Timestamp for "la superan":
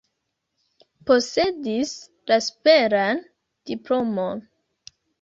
2.33-3.25